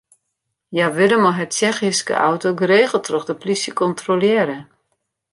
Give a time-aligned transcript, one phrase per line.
[0.73, 4.57] Hja wurde mei har Tsjechyske auto geregeld troch de plysje kontrolearre.